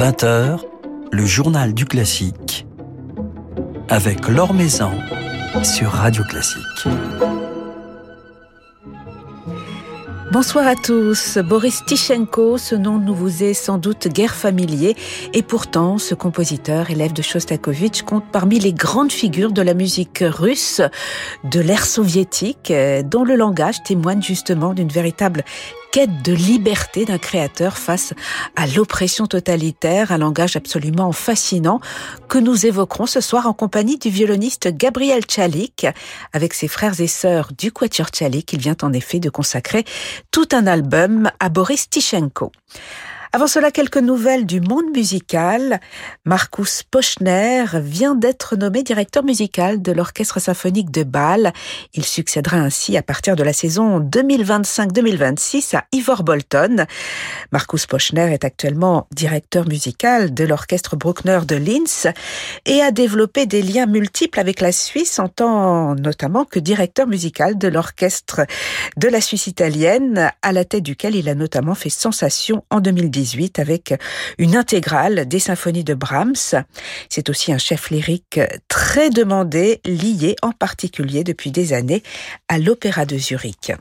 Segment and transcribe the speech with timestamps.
[0.00, 0.60] 20h,
[1.12, 2.66] le journal du classique
[3.90, 4.92] avec Laure Maison
[5.62, 6.88] sur Radio Classique.
[10.32, 11.36] Bonsoir à tous.
[11.38, 14.96] Boris Tichenko, ce nom nous vous est sans doute guère familier,
[15.34, 20.24] et pourtant ce compositeur, élève de Shostakovich, compte parmi les grandes figures de la musique
[20.26, 20.80] russe
[21.44, 22.72] de l'ère soviétique,
[23.04, 25.44] dont le langage témoigne justement d'une véritable
[25.90, 28.14] quête de liberté d'un créateur face
[28.56, 31.80] à l'oppression totalitaire, un langage absolument fascinant
[32.28, 35.86] que nous évoquerons ce soir en compagnie du violoniste Gabriel Tchalik.
[36.32, 39.84] Avec ses frères et sœurs du Quatuor Tchalik, il vient en effet de consacrer
[40.30, 42.52] tout un album à Boris Tichenko.
[43.32, 45.78] Avant cela, quelques nouvelles du monde musical.
[46.24, 51.52] Markus Pochner vient d'être nommé directeur musical de l'Orchestre symphonique de Bâle.
[51.94, 56.86] Il succédera ainsi à partir de la saison 2025-2026 à Ivor Bolton.
[57.52, 62.08] Markus Pochner est actuellement directeur musical de l'Orchestre Bruckner de Linz
[62.66, 67.56] et a développé des liens multiples avec la Suisse en tant notamment que directeur musical
[67.56, 68.40] de l'Orchestre
[68.96, 73.19] de la Suisse italienne, à la tête duquel il a notamment fait sensation en 2010
[73.58, 73.94] avec
[74.38, 76.64] une intégrale des symphonies de Brahms.
[77.08, 82.02] C'est aussi un chef lyrique très demandé, lié en particulier depuis des années
[82.48, 83.72] à l'Opéra de Zurich.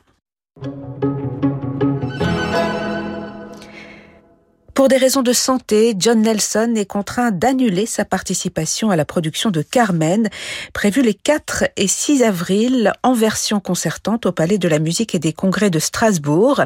[4.79, 9.51] Pour des raisons de santé, John Nelson est contraint d'annuler sa participation à la production
[9.51, 10.29] de Carmen,
[10.71, 15.19] prévue les 4 et 6 avril en version concertante au Palais de la musique et
[15.19, 16.63] des congrès de Strasbourg.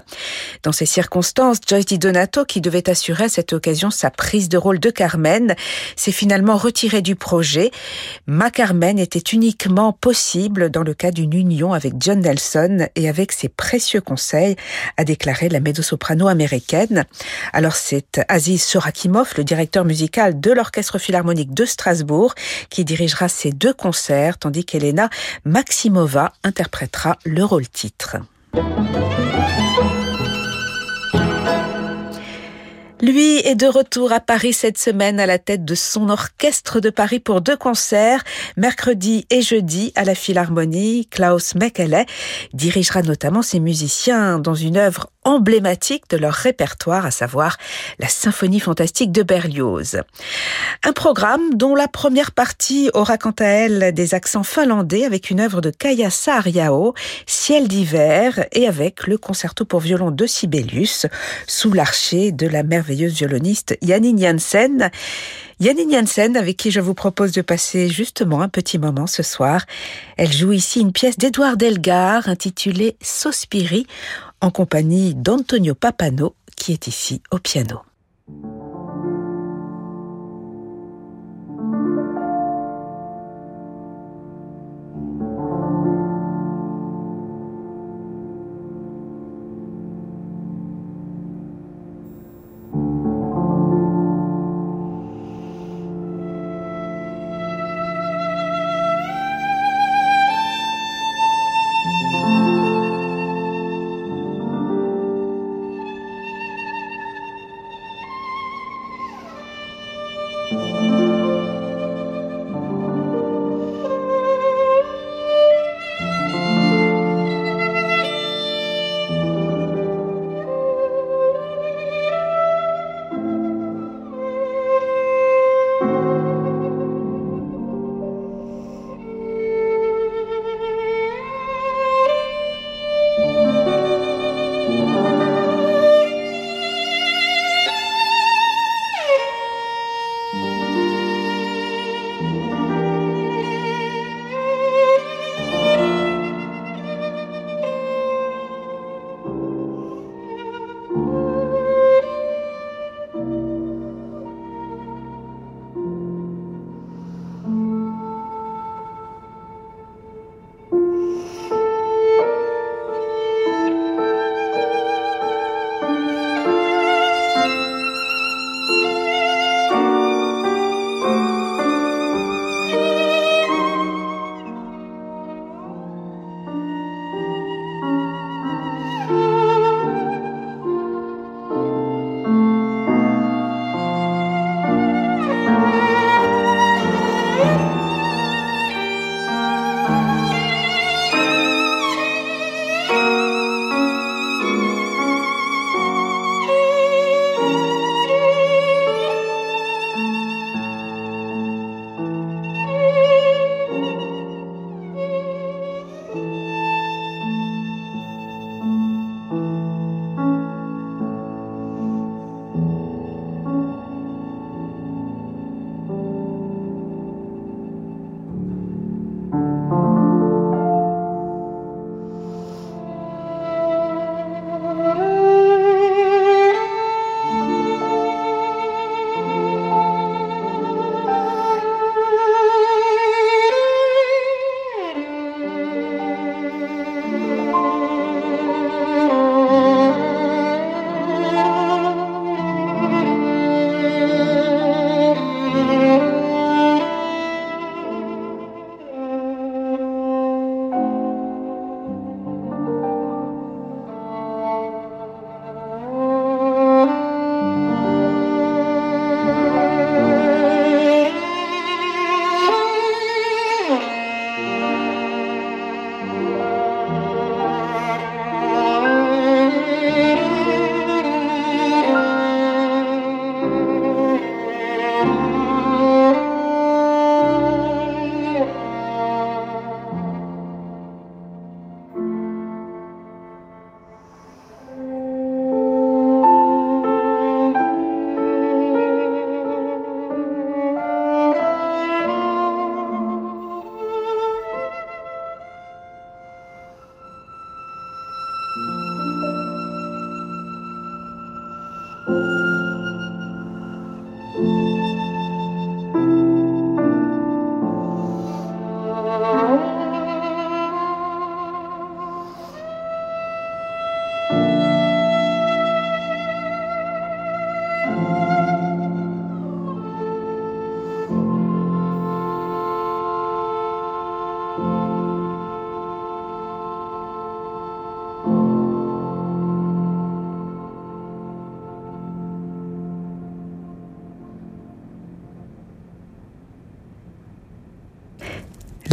[0.62, 4.60] Dans ces circonstances, Joyce Di Donato, qui devait assurer à cette occasion sa prise de
[4.60, 5.56] rôle de Carmen,
[5.96, 7.72] s'est finalement retirée du projet.
[8.28, 13.32] Ma Carmen était uniquement possible dans le cas d'une union avec John Nelson et avec
[13.32, 14.56] ses précieux conseils,
[14.98, 17.06] a déclaré la mezzo-soprano américaine.
[18.28, 22.34] Aziz Sorakimov, le directeur musical de l'Orchestre Philharmonique de Strasbourg,
[22.70, 25.10] qui dirigera ces deux concerts, tandis qu'Elena
[25.46, 28.18] Maximova interprétera le rôle titre.
[33.04, 36.90] Lui est de retour à Paris cette semaine à la tête de son orchestre de
[36.90, 38.24] Paris pour deux concerts,
[38.56, 41.08] mercredi et jeudi à la Philharmonie.
[41.08, 42.06] Klaus Mekele
[42.54, 47.58] dirigera notamment ses musiciens dans une œuvre emblématique de leur répertoire, à savoir
[48.00, 50.02] la symphonie fantastique de Berlioz.
[50.84, 55.40] Un programme dont la première partie aura quant à elle des accents finlandais avec une
[55.40, 56.94] œuvre de Kaya Saariao,
[57.26, 61.06] Ciel d'hiver, et avec le concerto pour violon de Sibelius,
[61.48, 64.92] sous l'archer de la merveilleuse violoniste Janine Janssen.
[65.64, 69.66] Janine Janssen, avec qui je vous propose de passer justement un petit moment ce soir.
[70.18, 73.88] Elle joue ici une pièce d'Edouard Delgar intitulée Sospiri
[74.42, 77.80] en compagnie d'Antonio Papano qui est ici au piano.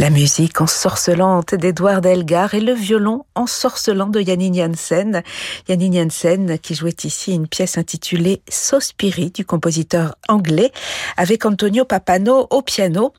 [0.01, 5.21] La musique ensorcelante d'Edouard Elgar et le violon ensorcelant de Janine Janssen.
[5.69, 10.71] Janine Janssen qui jouait ici une pièce intitulée Sospiri du compositeur anglais
[11.17, 13.13] avec Antonio Papano au piano.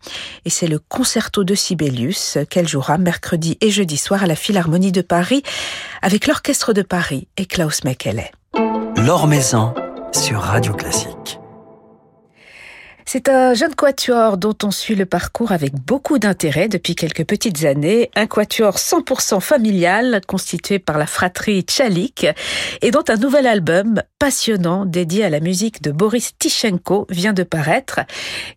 [0.44, 4.90] Et c'est le concerto de Sibelius qu'elle jouera mercredi et jeudi soir à la Philharmonie
[4.90, 5.44] de Paris
[6.02, 8.24] avec l'Orchestre de Paris et Klaus Mekele.
[8.96, 9.72] L'Or Maison
[10.12, 11.38] sur Radio Classique.
[13.04, 17.64] C'est un jeune quatuor dont on suit le parcours avec beaucoup d'intérêt depuis quelques petites
[17.64, 18.10] années.
[18.14, 22.26] Un quatuor 100% familial constitué par la fratrie Tchalik
[22.80, 27.42] et dont un nouvel album passionnant dédié à la musique de Boris Tichenko vient de
[27.42, 28.00] paraître.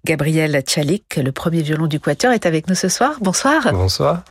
[0.05, 3.17] Gabriel Tchalik, le premier violon du quatuor, est avec nous ce soir.
[3.21, 3.73] Bonsoir.
[3.73, 4.23] Bonsoir.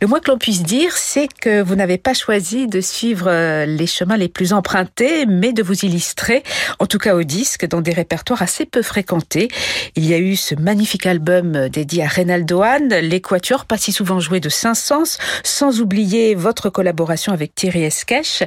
[0.00, 3.66] Le moins que l'on puisse dire, c'est que vous n'avez pas choisi de suivre euh,
[3.66, 6.42] les chemins les plus empruntés, mais de vous illustrer,
[6.78, 10.36] en tout cas au disque, dans des répertoires assez peu fréquentés il y a eu
[10.36, 15.80] ce magnifique album dédié à Reynaldo Hahn, l'équateur pas si souvent joué de Saint-Saëns, sans
[15.80, 18.42] oublier votre collaboration avec Thierry Esquèche.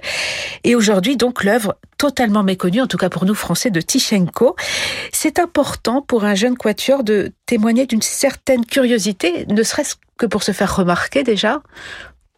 [0.63, 4.56] Et aujourd'hui, donc, l'œuvre totalement méconnue, en tout cas pour nous Français, de Tichenko.
[5.11, 10.44] C'est important pour un jeune quatuor de témoigner d'une certaine curiosité, ne serait-ce que pour
[10.44, 11.61] se faire remarquer déjà?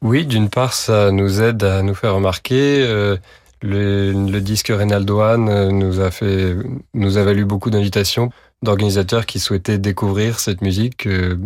[0.02, 2.84] Oui, d'une part, ça nous aide à nous faire remarquer.
[2.88, 3.18] Euh,
[3.62, 6.56] le, le, disque Reynaldo euh, nous a fait,
[6.94, 11.40] nous a valu beaucoup d'invitations d'organisateurs qui souhaitaient découvrir cette musique que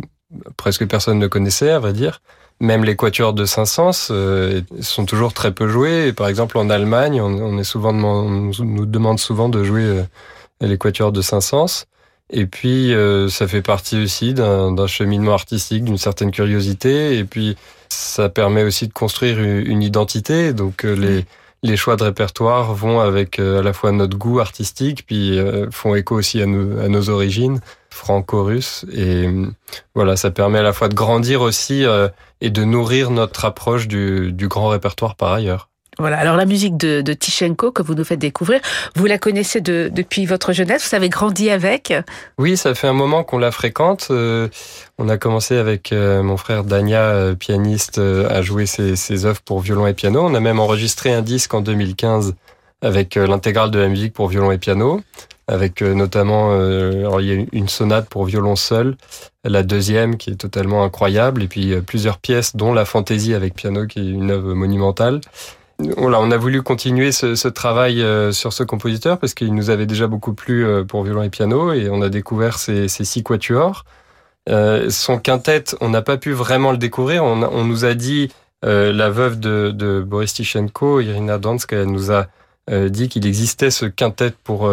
[0.58, 2.22] presque personne ne connaissait, à vrai dire.
[2.60, 6.14] Même les quatuors de Saint-Saëns euh, sont toujours très peu joués.
[6.14, 10.04] par exemple, en Allemagne, on, est souvent nous demande souvent de jouer euh,
[10.62, 11.86] les quatuors de Saint-Saëns.
[12.30, 17.18] Et puis, euh, ça fait partie aussi d'un cheminement artistique, d'une certaine curiosité.
[17.18, 17.58] Et puis,
[17.90, 20.54] ça permet aussi de construire une, identité.
[20.54, 21.26] Donc, les
[21.64, 25.72] les choix de répertoire vont avec euh, à la fois notre goût artistique, puis euh,
[25.72, 28.86] font écho aussi à nos, à nos origines franco-russes.
[28.92, 29.48] Et euh,
[29.96, 31.86] voilà, ça permet à la fois de grandir aussi
[32.42, 35.70] et de nourrir notre approche du, du grand répertoire par ailleurs.
[36.00, 36.18] Voilà.
[36.18, 38.60] Alors la musique de, Tichenko que vous nous faites découvrir,
[38.96, 41.94] vous la connaissez de, depuis votre jeunesse, vous avez grandi avec?
[42.38, 44.08] Oui, ça fait un moment qu'on la fréquente.
[44.10, 44.48] Euh,
[44.98, 49.42] on a commencé avec euh, mon frère Dania, euh, pianiste, à jouer ses, ses œuvres
[49.42, 50.22] pour violon et piano.
[50.24, 52.36] On a même enregistré un disque en 2015
[52.82, 55.00] avec l'intégrale de la musique pour violon et piano,
[55.48, 56.54] avec notamment
[57.20, 58.98] il y a une sonate pour violon seul,
[59.46, 63.88] la deuxième qui est totalement incroyable, et puis plusieurs pièces, dont la fantaisie avec piano
[63.88, 65.22] qui est une œuvre monumentale.
[65.80, 70.08] On a voulu continuer ce, travail euh, sur ce compositeur parce qu'il nous avait déjà
[70.08, 73.84] beaucoup plu euh, pour violon et piano et on a découvert ces, six quatuors.
[74.50, 77.24] Euh, son quintet, on n'a pas pu vraiment le découvrir.
[77.24, 82.28] On, nous a dit, la veuve de, Boris Tichenko, Irina Dansk, elle nous a
[82.70, 84.72] dit qu'il existait ce quintet pour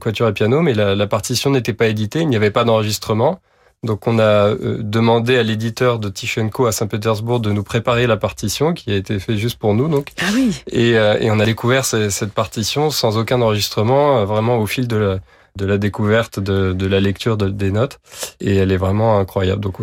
[0.00, 3.40] quatuor et piano, mais la partition n'était pas éditée, il n'y avait pas d'enregistrement.
[3.82, 8.18] Donc on a euh, demandé à l'éditeur de Tichenko à Saint-Pétersbourg de nous préparer la
[8.18, 9.88] partition qui a été fait juste pour nous.
[9.88, 10.08] Donc.
[10.20, 10.54] Ah oui.
[10.70, 14.86] Et, euh, et on a découvert cette partition sans aucun enregistrement, euh, vraiment au fil
[14.86, 15.18] de la,
[15.56, 18.00] de la découverte, de, de la lecture de, des notes.
[18.40, 19.62] Et elle est vraiment incroyable.
[19.62, 19.76] Donc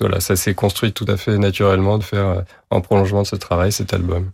[0.00, 3.72] voilà, ça s'est construit tout à fait naturellement de faire en prolongement de ce travail
[3.72, 4.30] cet album.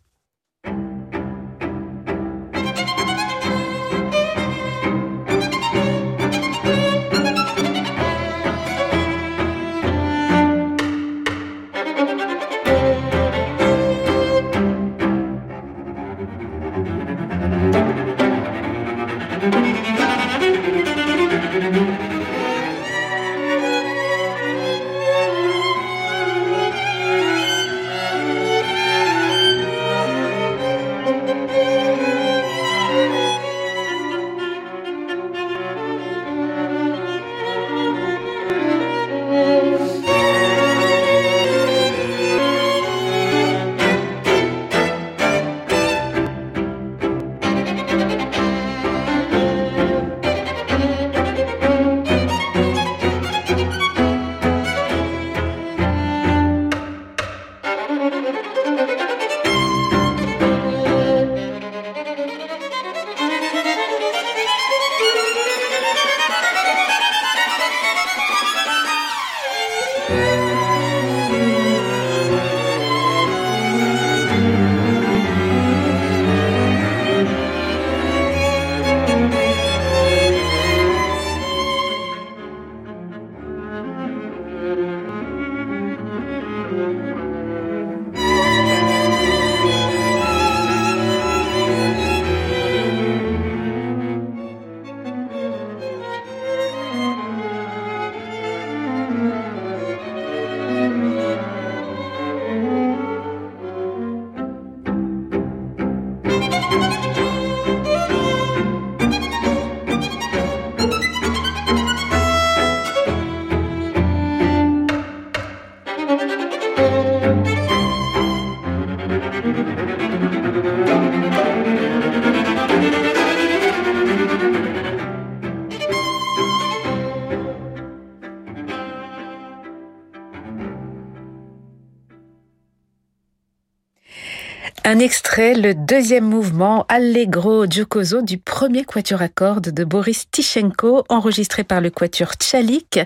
[134.86, 141.04] Un extrait, le deuxième mouvement Allegro Giocoso du premier quatuor à cordes de Boris Tichenko,
[141.08, 143.00] enregistré par le quatuor Tchalik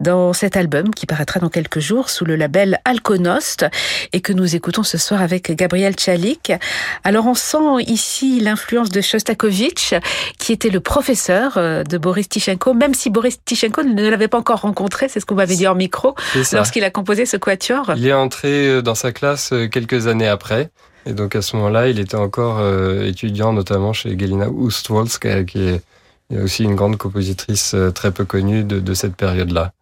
[0.00, 3.66] dans cet album qui paraîtra dans quelques jours sous le label Alkonost
[4.14, 6.54] et que nous écoutons ce soir avec Gabriel Tchalik.
[7.04, 9.92] Alors on sent ici l'influence de Shostakovich
[10.38, 14.38] qui était le professeur euh, de Boris Tichenko, même si Boris Tichenko ne l'avait pas
[14.38, 16.14] encore rencontré, c'est ce qu'on m'avait dit en micro,
[16.52, 17.92] lorsqu'il a composé ce quatuor.
[17.98, 20.70] Il est entré dans sa classe euh, quelques années après.
[21.10, 25.58] Et donc à ce moment-là, il était encore euh, étudiant, notamment chez Gelina Ustwolska, qui
[25.58, 25.82] est,
[26.40, 29.72] aussi une grande compositrice euh, très peu connue de, de cette période-là.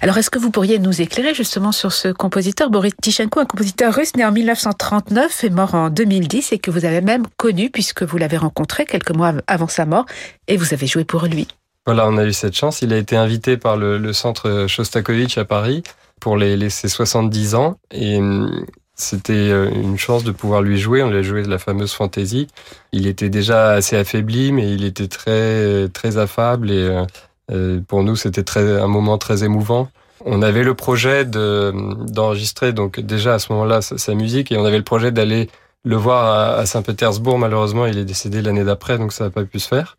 [0.00, 3.92] Alors, est-ce que vous pourriez nous éclairer justement sur ce compositeur, Boris Tichenko, un compositeur
[3.92, 8.04] russe né en 1939 et mort en 2010 et que vous avez même connu puisque
[8.04, 10.06] vous l'avez rencontré quelques mois avant sa mort
[10.46, 11.48] et vous avez joué pour lui
[11.86, 12.80] Voilà, on a eu cette chance.
[12.80, 15.82] Il a été invité par le, le centre Shostakovich à Paris
[16.20, 18.64] pour les, les, ses 70 ans et hum,
[18.96, 21.02] c'était euh, une chance de pouvoir lui jouer.
[21.02, 22.46] On lui a joué de la fameuse fantaisie.
[22.92, 27.04] Il était déjà assez affaibli, mais il était très très affable et euh,
[27.50, 29.88] euh, pour nous c'était très un moment très émouvant.
[30.24, 31.72] On avait le projet de
[32.08, 35.50] d'enregistrer donc déjà à ce moment-là sa, musique et on avait le projet d'aller
[35.84, 37.38] le voir à, Saint-Pétersbourg.
[37.38, 39.98] Malheureusement, il est décédé l'année d'après, donc ça n'a pas pu se faire.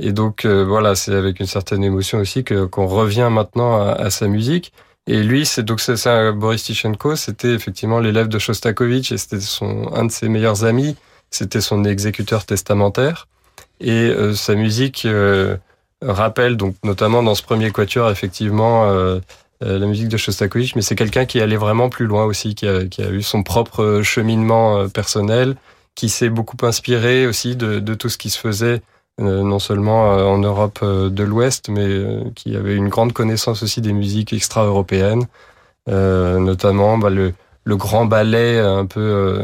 [0.00, 4.26] Et donc voilà, c'est avec une certaine émotion aussi que qu'on revient maintenant à sa
[4.26, 4.72] musique.
[5.10, 9.92] Et lui, c'est donc ça, Boris Tichenko, c'était effectivement l'élève de Shostakovich et c'était son
[9.92, 10.94] un de ses meilleurs amis.
[11.32, 13.26] C'était son exécuteur testamentaire
[13.80, 15.56] et euh, sa musique euh,
[16.00, 19.18] rappelle donc notamment dans ce premier quatuor effectivement euh,
[19.60, 23.10] la musique de Shostakovich, mais c'est quelqu'un qui allait vraiment plus loin aussi, qui a,
[23.10, 25.56] eu son propre cheminement personnel,
[25.96, 28.80] qui s'est beaucoup inspiré aussi de, tout ce qui se faisait
[29.18, 31.88] non seulement euh, en Europe euh, de l'Ouest, mais
[32.34, 35.26] qui avait une grande connaissance aussi des musiques extra-européennes,
[35.86, 39.42] notamment bah, le, le, grand ballet un peu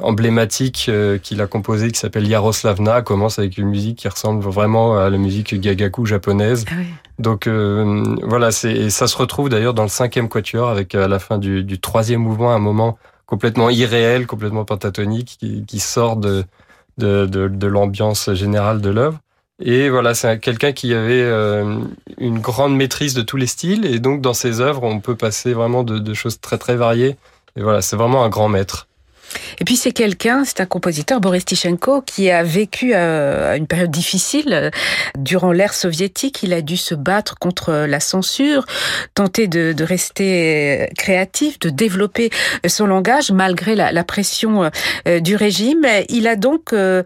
[0.00, 0.88] emblématique
[1.22, 5.18] qu'il a composé qui s'appelle Yaroslavna commence avec une musique qui ressemble vraiment à la
[5.18, 6.64] musique gagaku japonaise.
[6.70, 6.74] Ah
[7.18, 11.38] Donc voilà, c'est ça se retrouve d'ailleurs dans le cinquième quatuor avec à la fin
[11.38, 16.44] du, du troisième mouvement un moment complètement irréel, complètement pentatonique qui, qui sort de
[17.00, 19.18] de, de, l'ambiance générale de l'œuvre.
[19.62, 21.80] Et voilà, c'est quelqu'un qui avait euh,
[22.18, 23.84] une grande maîtrise de tous les styles.
[23.84, 27.16] Et donc, dans ses œuvres, on peut passer vraiment de, de choses très, très variées.
[27.56, 28.86] Et voilà, c'est vraiment un grand maître.
[29.60, 33.90] Et puis c'est quelqu'un, c'est un compositeur, Boris Tichenko, qui a vécu euh, une période
[33.90, 34.70] difficile.
[35.18, 38.64] Durant l'ère soviétique, il a dû se battre contre la censure,
[39.14, 42.30] tenter de, rester créatif, de développer
[42.66, 44.70] son langage malgré la, pression
[45.06, 45.86] euh, du régime.
[46.08, 47.02] Il a donc, euh,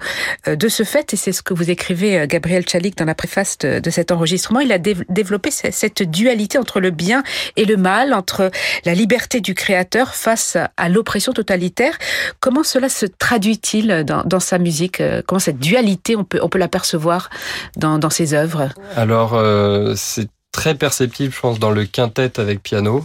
[0.47, 3.91] de ce fait, et c'est ce que vous écrivez, Gabriel Chalik, dans la préface de
[3.91, 7.23] cet enregistrement, il a développé cette dualité entre le bien
[7.57, 8.51] et le mal, entre
[8.85, 11.99] la liberté du créateur face à l'oppression totalitaire.
[12.41, 16.59] Comment cela se traduit-il dans, sa musique euh, Comment cette dualité, on peut, on peut
[16.59, 17.31] l'apercevoir
[17.77, 18.69] dans, ses œuvres?
[18.97, 23.05] Alors, euh, c'est très perceptible, je pense, dans le quintet avec piano.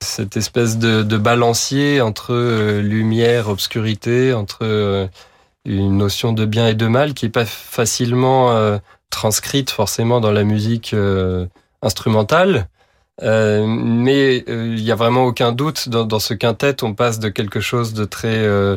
[0.00, 5.08] Cette espèce de, balancier entre euh, lumière, obscurité, entre
[5.64, 8.78] une notion de bien et de mal qui est pas facilement
[9.10, 10.94] transcrite forcément dans la musique
[11.82, 12.68] instrumentale.
[13.22, 17.18] Euh, mais euh, il y a vraiment aucun doute dans, dans, ce quintet, on passe
[17.18, 18.76] de quelque chose de très euh,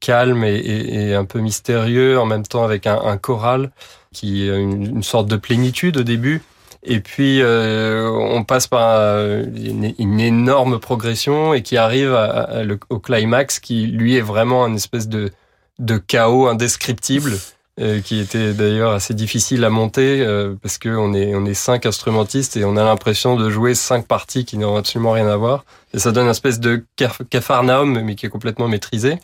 [0.00, 3.70] calme et, et, un peu mystérieux, en même temps avec un, un choral
[4.12, 6.42] qui a une, sorte de plénitude au début.
[6.86, 13.58] Et puis on passe par une, une, énorme progression et qui arrive à, au climax
[13.58, 15.30] qui lui est vraiment un espèce de,
[15.78, 17.32] de chaos indescriptible.
[17.80, 21.54] Euh, qui était d'ailleurs assez difficile à monter euh, parce que on est on est
[21.54, 25.34] cinq instrumentistes et on a l'impression de jouer cinq parties qui n'ont absolument rien à
[25.34, 25.64] voir.
[25.92, 26.84] Et ça donne une espèce de
[27.30, 29.18] cafarnaum mais qui est complètement maîtrisé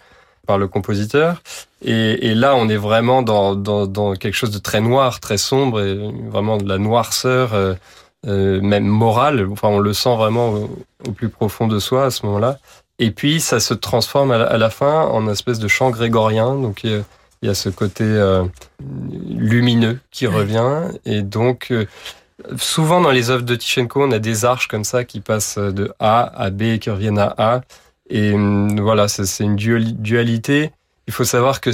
[0.49, 1.43] par le compositeur.
[1.85, 5.39] Et, et là on est vraiment dans, dans, dans quelque chose de très noir très
[5.39, 5.97] sombre et
[6.29, 7.75] vraiment de la noirceur euh,
[8.27, 9.47] euh même morale.
[9.53, 10.55] Enfin on le sent vraiment
[11.07, 12.59] au, plus profond de soi à ce moment-là.
[12.99, 16.57] Et puis ça se transforme à la, fin en une espèce de chant grégorien.
[16.57, 16.85] Donc
[17.43, 18.45] il y a ce côté euh,
[18.81, 20.89] lumineux qui revient.
[21.07, 21.87] Et donc, euh,
[22.57, 25.93] souvent dans les œuvres de Tichenko, on a des arches comme ça qui passent de
[25.99, 27.61] A à B et qui reviennent à A.
[28.11, 30.73] Et hum, voilà, c'est une dualité.
[31.07, 31.71] il faut savoir que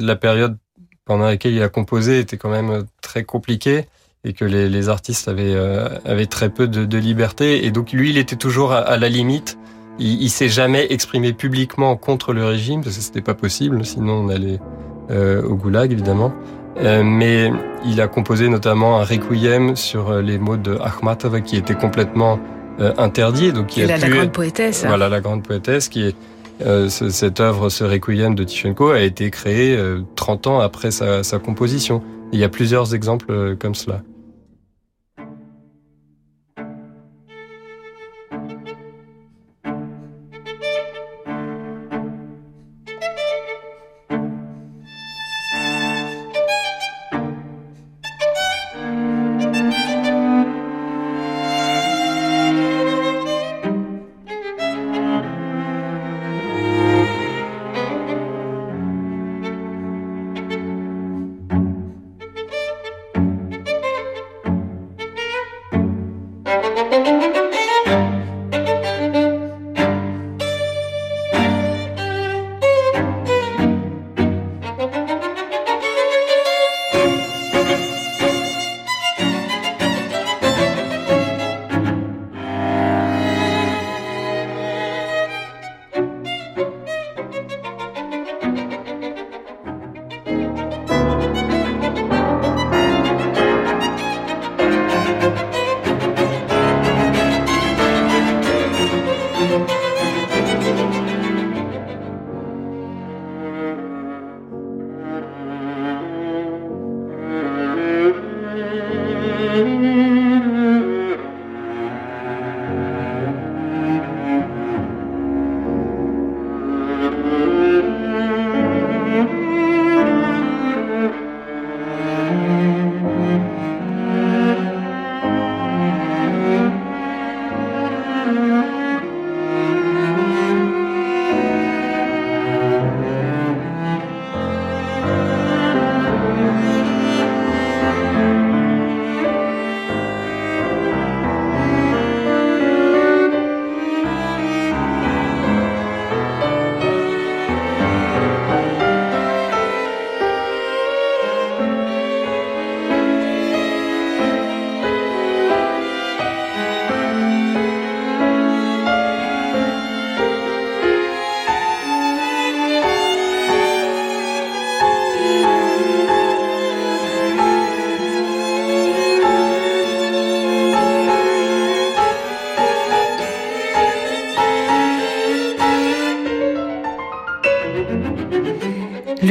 [0.00, 0.56] la période
[1.04, 3.86] pendant laquelle il a composé était quand même très compliquée
[4.24, 7.64] et que les, les artistes avaient, euh, avaient très peu de, de, liberté.
[7.64, 9.56] Et donc lui, il était toujours à, la limite.
[10.00, 14.24] Il, il s'est jamais exprimé publiquement contre le régime parce que c'était pas possible, sinon
[14.24, 14.58] on allait
[15.10, 16.32] au goulag évidemment.
[16.78, 17.50] Euh, mais
[17.86, 22.38] il a composé notamment un requiem sur euh, les mots de Akhmatova qui était complètement
[22.80, 23.52] euh, interdit.
[23.52, 24.84] Donc il a la grande poétesse.
[24.84, 24.88] Hein.
[24.88, 26.14] Voilà la grande poétesse qui est
[26.64, 29.78] euh, cette œuvre, ce requiem de Tichenko, a été créé
[30.16, 32.02] 30 ans après sa, sa composition.
[32.32, 34.02] il y a plusieurs exemples comme cela.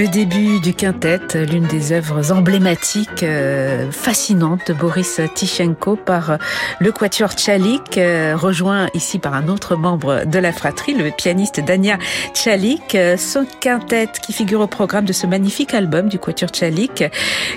[0.04, 6.38] Début du quintet, l'une des œuvres emblématiques, euh, fascinantes de Boris Tichenko par
[6.80, 11.62] le quatuor Tchalik, euh, rejoint ici par un autre membre de la fratrie, le pianiste
[11.62, 11.98] Dania
[12.34, 12.98] Tchalik.
[13.18, 17.06] Son quintet qui figure au programme de ce magnifique album du quatuor Tchalik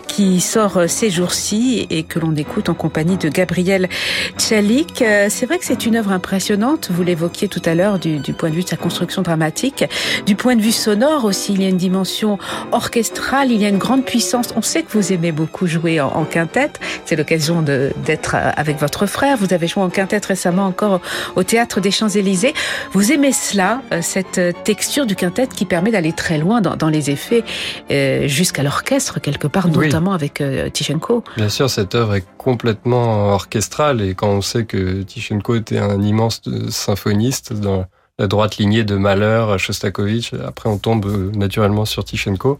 [0.06, 3.88] qui sort ces jours-ci et que l'on écoute en compagnie de Gabriel
[4.38, 5.02] Tchalik.
[5.28, 8.50] C'est vrai que c'est une œuvre impressionnante, vous l'évoquiez tout à l'heure du, du point
[8.50, 9.84] de vue de sa construction dramatique,
[10.24, 12.27] du point de vue sonore aussi, il y a une dimension
[12.72, 14.52] orchestrale, il y a une grande puissance.
[14.56, 16.80] On sait que vous aimez beaucoup jouer en, quintette.
[17.04, 19.36] C'est l'occasion d'être euh, avec votre frère.
[19.36, 21.00] Vous avez joué en quintette récemment encore
[21.36, 22.54] au Théâtre des Champs-Élysées.
[22.92, 27.10] Vous aimez cela, euh, cette texture du quintette qui permet d'aller très loin dans, les
[27.10, 27.44] effets,
[27.90, 31.22] euh, jusqu'à l'orchestre quelque part, notamment avec Tichenko.
[31.36, 36.00] Bien sûr, cette œuvre est complètement orchestrale et quand on sait que Tichenko était un
[36.02, 37.84] immense symphoniste dans
[38.18, 40.34] la droite lignée de Mahler, Shostakovich.
[40.34, 42.58] Après, on tombe euh, naturellement sur Tichenko.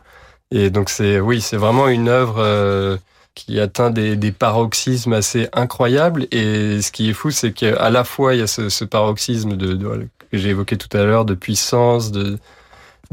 [0.51, 2.97] Et donc, c'est oui, c'est vraiment une œuvre euh,
[3.35, 6.27] qui atteint des, paroxysmes assez incroyables.
[6.31, 9.75] Et ce qui est fou, c'est qu'à la fois, il y a ce, paroxysme de,
[10.31, 12.39] que j'ai évoqué tout à l'heure, de puissance, de,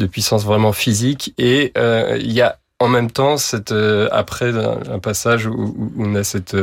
[0.10, 1.34] puissance vraiment physique.
[1.38, 3.73] Et euh, il y a en même temps, cette,
[4.12, 6.55] après un, passage où, on a cette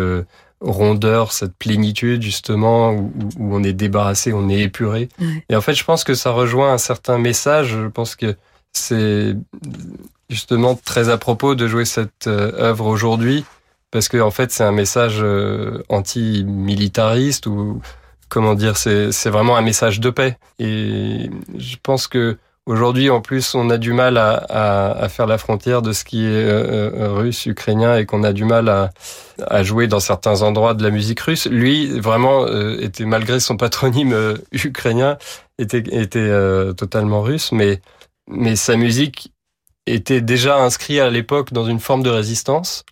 [0.62, 5.08] rondeur, cette plénitude justement où, on est débarrassé, on est épuré.
[5.48, 7.68] Et en fait, je pense que ça rejoint un certain message.
[7.68, 8.36] Je pense que
[8.72, 9.34] c'est
[10.30, 13.44] justement très à propos de jouer cette euh, œuvre aujourd'hui
[13.90, 17.80] parce que en fait, c'est un message euh, anti-militariste ou
[18.28, 20.38] comment dire, c'est vraiment un message de paix.
[20.58, 25.26] Et je pense que Aujourd'hui, en plus, on a du mal à, à, à, faire
[25.26, 28.68] la frontière de ce qui est euh, euh, russe, ukrainien, et qu'on a du mal
[28.68, 28.90] à,
[29.44, 31.46] à, jouer dans certains endroits de la musique russe.
[31.46, 35.18] Lui, vraiment, euh, était malgré son patronyme ukrainien,
[35.58, 36.30] était, était
[36.74, 37.80] totalement russe, mais
[38.28, 39.32] mais sa musique
[39.86, 42.84] était déjà inscrit à l'époque dans une forme de résistance.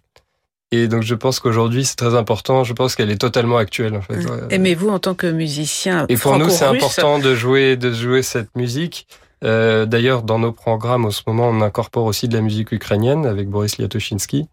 [0.73, 2.65] Et donc je pense qu'aujourd'hui c'est très important.
[2.65, 4.19] Je pense qu'elle est totalement actuelle en fait.
[4.51, 8.55] Aimez-vous en tant que musicien Et pour nous c'est important de jouer de jouer cette
[8.57, 9.07] musique.
[9.45, 13.25] Euh, D'ailleurs dans nos programmes en ce moment on incorpore aussi de la musique ukrainienne
[13.27, 14.49] avec Boris Liatoshinsky.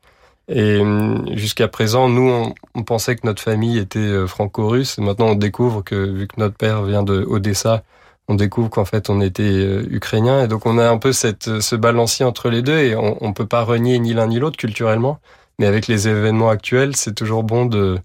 [0.49, 4.97] Et hum, jusqu'à présent, nous, on, pensait que notre famille était euh, franco-russe.
[4.97, 7.83] Maintenant, on découvre que, vu que notre père vient de Odessa,
[8.29, 10.43] on découvre qu'en fait, on était euh, ukrainien.
[10.43, 13.33] Et donc, on a un peu cette, ce balancier entre les deux et on, on
[13.33, 15.19] peut pas renier ni l'un ni l'autre culturellement.
[15.59, 17.99] Mais avec les événements actuels, c'est toujours bon de,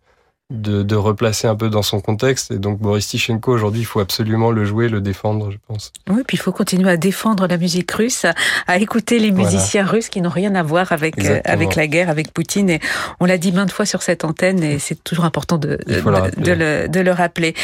[0.52, 2.50] de, de, replacer un peu dans son contexte.
[2.50, 5.92] Et donc Boris Tichenko, aujourd'hui, il faut absolument le jouer, le défendre, je pense.
[6.08, 8.26] Oui, puis il faut continuer à défendre la musique russe,
[8.66, 9.96] à écouter les musiciens voilà.
[9.96, 12.70] russes qui n'ont rien à voir avec euh, avec la guerre, avec Poutine.
[12.70, 12.80] Et
[13.20, 16.42] on l'a dit maintes fois sur cette antenne, et c'est toujours important de de le,
[16.42, 17.54] de, le, de, le, rappeler.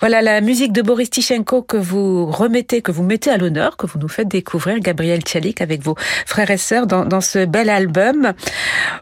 [0.00, 3.86] Voilà la musique de Boris Tichenko que vous remettez, que vous mettez à l'honneur, que
[3.86, 7.70] vous nous faites découvrir, Gabriel Tchalik, avec vos frères et sœurs dans, dans ce bel
[7.70, 8.32] album.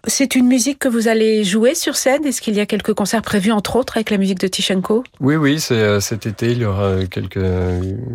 [0.06, 2.24] C'est une musique que vous allez jouer sur scène?
[2.26, 5.04] Est-ce qu'il y a quelques concerts prévu entre autres avec la musique de Tichenko?
[5.20, 7.40] Oui, oui, euh, cet été il y aura quelques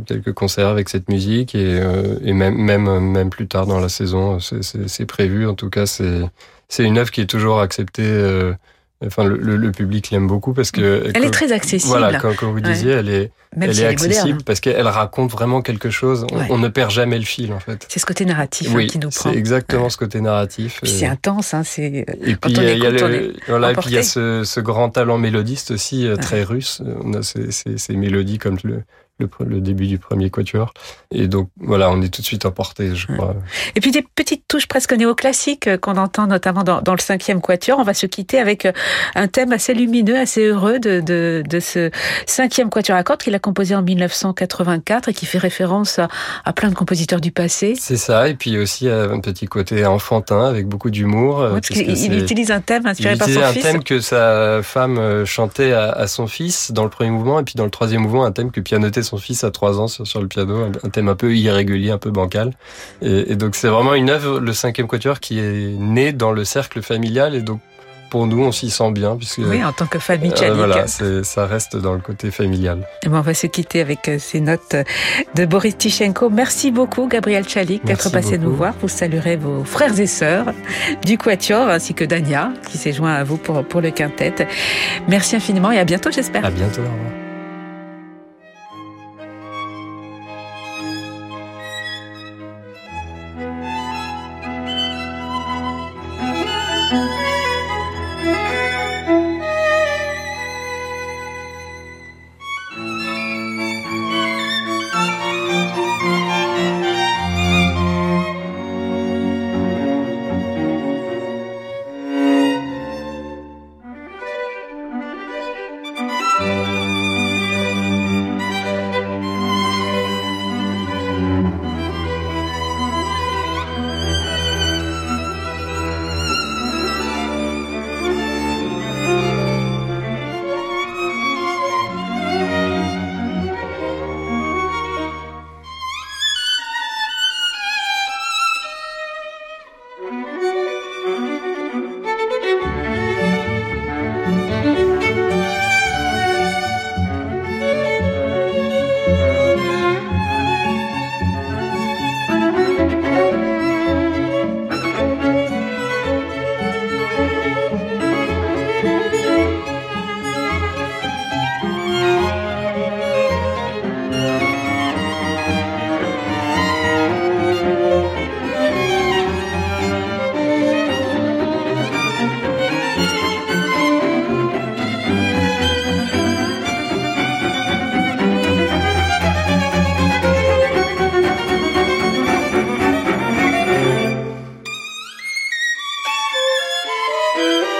[0.05, 4.37] quelques concerts avec cette musique et, euh, même même même plus tard dans la saison,
[4.39, 5.47] c'est prévu.
[5.47, 6.21] En tout cas, c'est
[6.69, 8.03] c'est une œuvre qui est toujours acceptée.
[9.03, 11.89] Euh, Enfin, le, le, le public l'aime beaucoup parce que elle est très accessible.
[11.89, 12.99] Voilà, comme, comme vous disiez, ouais.
[12.99, 16.25] elle est, Même elle si est accessible est parce qu'elle raconte vraiment quelque chose.
[16.31, 16.47] On, ouais.
[16.49, 17.85] on, ne perd jamais le fil, en fait.
[17.89, 19.31] C'est ce côté narratif oui, hein, qui nous prend.
[19.31, 19.89] C'est exactement ouais.
[19.91, 20.79] ce côté narratif.
[20.83, 21.63] C'est intense, hein.
[21.63, 22.05] C'est.
[22.23, 24.89] Et puis il y a le, voilà, et puis il y a ce, ce, grand
[24.89, 26.81] talent mélodiste aussi très russe.
[27.03, 28.83] On a ces, ces, ces mélodies comme le
[29.19, 30.73] le, le, début du premier quatuor.
[31.11, 33.35] Et donc, voilà, on est tout de suite emporté, je crois.
[33.75, 37.79] Et puis des petites touches presque néoclassiques qu'on entend notamment dans, dans, le cinquième quatuor.
[37.79, 38.67] On va se quitter avec
[39.15, 41.89] un thème assez lumineux, assez heureux de, de, de ce
[42.27, 46.09] cinquième quatuor à cordes qu'il a composé en 1984 et qui fait référence à,
[46.45, 47.73] à plein de compositeurs du passé.
[47.79, 51.39] C'est ça, et puis aussi un petit côté enfantin avec beaucoup d'humour.
[51.39, 53.41] Ouais, parce qu'il il utilise un thème inspiré par son fils.
[53.41, 57.09] Il utilise un thème que sa femme chantait à, à, son fils dans le premier
[57.09, 59.79] mouvement, et puis dans le troisième mouvement, un thème que pianotait son fils à trois
[59.79, 62.53] ans sur, sur, le piano, un thème un peu irrégulier, un peu bancal.
[63.01, 66.45] Et, et donc c'est vraiment une œuvre, le cinquième quatuor, qui est né dans le
[66.45, 67.59] cercle familial et donc
[68.09, 69.15] pour nous, on s'y sent bien.
[69.15, 72.87] Puisque, oui, en tant que famille euh, Voilà, ça reste dans le côté familial.
[73.03, 74.75] Et bon, on va se quitter avec ces notes
[75.35, 76.29] de Boris Tichenko.
[76.29, 78.73] Merci beaucoup, Gabriel Chalik, d'être passé nous voir.
[78.81, 80.45] Vous saluerez vos frères et sœurs
[81.05, 84.33] du Quatuor, ainsi que Dania, qui s'est joint à vous pour, pour le quintet.
[85.07, 86.45] Merci infiniment et à bientôt, j'espère.
[86.45, 87.16] À bientôt, au revoir.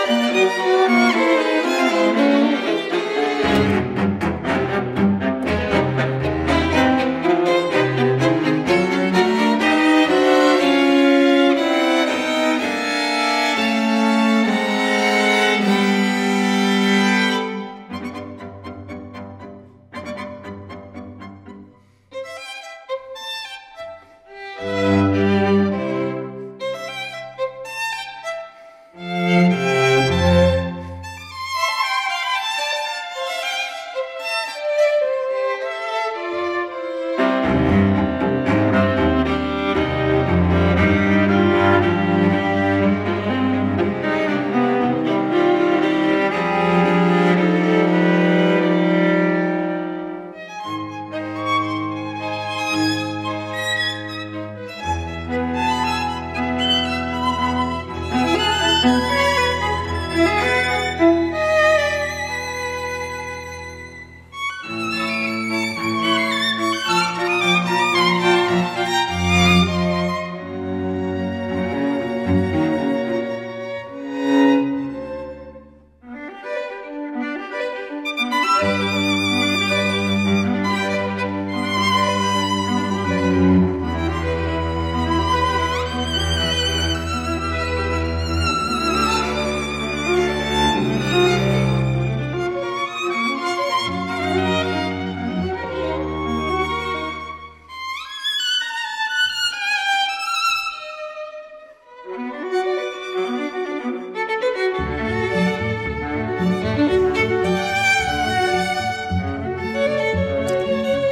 [0.10, 0.48] Música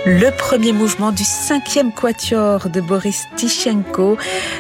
[0.08, 4.20] Le premier mouvement du cinquième quatuor de Boris Tichenko,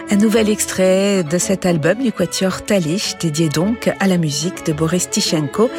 [0.10, 4.74] un nouvel extrait de cet album du quatuor Talish, dédié donc à la musique de
[4.74, 5.70] Boris Tichenko.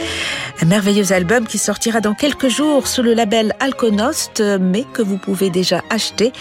[0.62, 5.18] Un merveilleux album qui sortira dans quelques jours sous le label Alconost, mais que vous
[5.18, 6.32] pouvez déjà acheter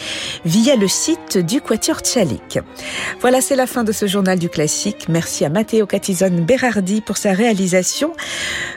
[0.45, 2.59] via le site du quatuor Tchalik.
[3.21, 5.07] Voilà, c'est la fin de ce journal du classique.
[5.09, 8.13] Merci à Matteo Catizone Berardi pour sa réalisation.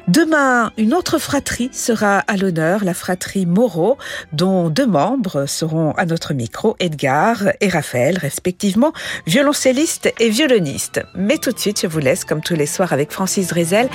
[0.09, 3.99] Demain, une autre fratrie sera à l'honneur, la fratrie Moreau,
[4.39, 8.93] dont deux membres seront à notre micro, Edgar et Raphaël, respectivement,
[9.27, 11.03] violoncellistes et violonistes.
[11.17, 13.89] Mais tout de suite, je vous laisse, comme tous les soirs, avec Francis Drezel.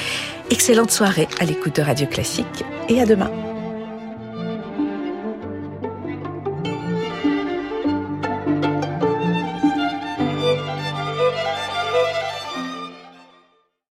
[0.51, 3.52] Excellente soirée à l'écoute de Radio Classique et à demain.